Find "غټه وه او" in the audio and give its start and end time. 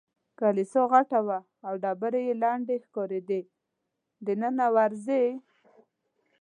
0.91-1.73